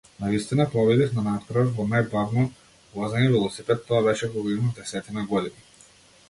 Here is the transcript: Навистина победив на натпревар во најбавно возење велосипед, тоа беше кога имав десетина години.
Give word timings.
Навистина 0.19 0.65
победив 0.69 1.11
на 1.17 1.25
натпревар 1.27 1.67
во 1.79 1.85
најбавно 1.91 2.45
возење 2.95 3.29
велосипед, 3.35 3.85
тоа 3.91 4.01
беше 4.09 4.31
кога 4.37 4.57
имав 4.57 4.73
десетина 4.81 5.29
години. 5.35 5.63